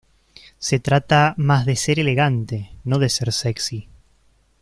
[0.57, 3.87] Se trata más de ser elegante, no de ser sexy.